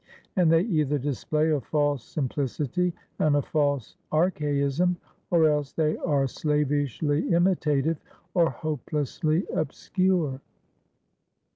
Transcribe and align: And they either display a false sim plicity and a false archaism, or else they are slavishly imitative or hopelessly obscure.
And 0.35 0.51
they 0.51 0.61
either 0.61 0.97
display 0.97 1.51
a 1.51 1.61
false 1.61 2.03
sim 2.03 2.27
plicity 2.27 2.91
and 3.19 3.35
a 3.35 3.41
false 3.43 3.97
archaism, 4.11 4.95
or 5.29 5.47
else 5.47 5.73
they 5.73 5.95
are 5.97 6.25
slavishly 6.25 7.31
imitative 7.31 7.97
or 8.33 8.49
hopelessly 8.49 9.45
obscure. 9.53 10.39